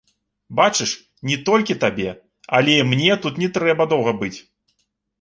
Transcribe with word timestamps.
Бачыш, 0.59 0.93
не 1.33 1.37
толькі 1.51 1.77
табе, 1.85 2.09
але 2.59 2.81
і 2.81 2.89
мне 2.91 3.21
тут 3.27 3.33
не 3.45 3.55
трэба 3.59 3.91
доўга 3.97 4.19
быць. 4.27 4.37